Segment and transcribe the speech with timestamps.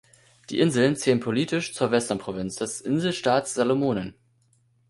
[0.49, 4.15] Die Inseln zählen politisch zur Western-Provinz des Inselstaats Salomonen.